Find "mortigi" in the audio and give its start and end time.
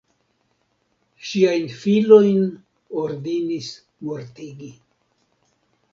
4.09-4.75